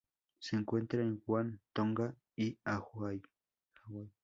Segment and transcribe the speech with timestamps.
[0.39, 3.21] Se encuentra en Guam, Tonga y Hawaii.